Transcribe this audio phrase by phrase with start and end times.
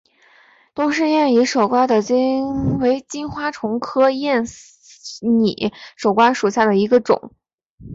[0.73, 1.85] 东氏艳拟守瓜
[2.79, 4.45] 为金花虫科艳
[5.21, 7.35] 拟守瓜属下的一个种。